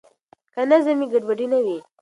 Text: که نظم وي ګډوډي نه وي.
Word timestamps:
که 0.53 0.61
نظم 0.71 0.97
وي 0.99 1.07
ګډوډي 1.13 1.47
نه 1.53 1.59
وي. 1.65 1.77